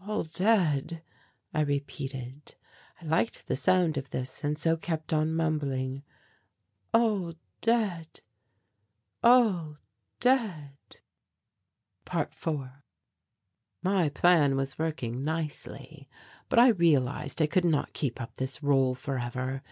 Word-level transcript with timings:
"All 0.00 0.24
dead," 0.24 1.02
I 1.52 1.60
repeated. 1.60 2.54
I 3.02 3.04
liked 3.04 3.46
the 3.46 3.54
sound 3.54 3.98
of 3.98 4.08
this 4.08 4.42
and 4.42 4.56
so 4.56 4.78
kept 4.78 5.12
on 5.12 5.34
mumbling 5.34 6.04
"All 6.94 7.34
dead, 7.60 8.22
all 9.22 9.76
dead." 10.20 10.78
~4~ 12.06 12.72
My 13.82 14.08
plan 14.08 14.56
was 14.56 14.78
working 14.78 15.22
nicely. 15.22 16.08
But 16.48 16.58
I 16.60 16.68
realized 16.68 17.42
I 17.42 17.46
could 17.46 17.66
not 17.66 17.92
keep 17.92 18.22
up 18.22 18.36
this 18.36 18.60
rôle 18.60 18.96
for 18.96 19.18
ever. 19.18 19.62